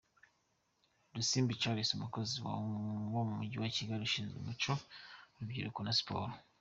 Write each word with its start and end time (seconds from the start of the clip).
Rusimbi 1.15 1.59
Charles 1.61 1.95
umukozi 1.97 2.35
mu 3.11 3.21
mujyi 3.35 3.57
wa 3.59 3.69
Kigali 3.75 4.01
ushinzwe 4.07 4.35
umuco, 4.39 4.71
urubyiruko 5.33 5.79
na 5.83 5.93
siporo. 5.97 6.31